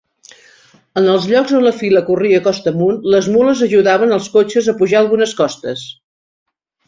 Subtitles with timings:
[1.01, 4.77] En els llocs on la fila corria costa amunt, les mules ajudaven els cotxes a
[4.81, 5.85] pujar algunes costes.